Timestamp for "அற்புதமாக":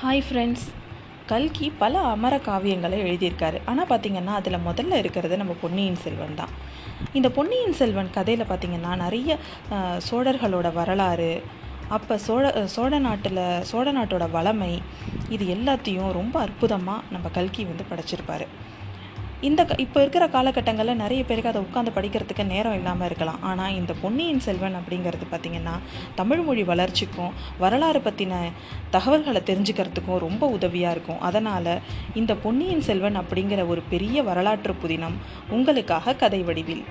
16.46-17.06